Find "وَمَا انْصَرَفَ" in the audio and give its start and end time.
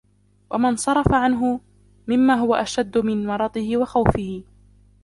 0.51-1.13